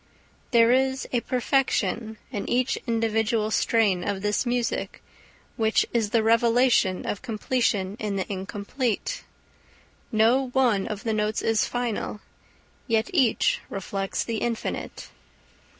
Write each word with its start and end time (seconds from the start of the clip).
There 0.49 0.71
is 0.71 1.07
a 1.11 1.19
perfection 1.21 2.17
in 2.31 2.49
each 2.49 2.75
individual 2.87 3.51
strain 3.51 4.03
of 4.03 4.23
this 4.23 4.47
music, 4.47 4.99
which 5.57 5.85
is 5.93 6.09
the 6.09 6.23
revelation 6.23 7.05
of 7.05 7.21
completion 7.21 7.97
in 7.99 8.15
the 8.15 8.25
incomplete. 8.27 9.23
No 10.11 10.47
one 10.53 10.87
of 10.87 11.01
its 11.05 11.13
notes 11.15 11.43
is 11.43 11.65
final, 11.67 12.19
yet 12.87 13.11
each 13.13 13.61
reflects 13.69 14.23
the 14.23 14.37
infinite. 14.37 15.09